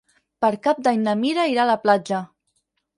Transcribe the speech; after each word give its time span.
Per 0.45 0.49
Cap 0.63 0.81
d'Any 0.89 0.97
na 1.09 1.15
Mira 1.21 1.47
irà 1.55 1.65
a 1.69 1.75
la 1.75 1.79
platja. 1.87 2.27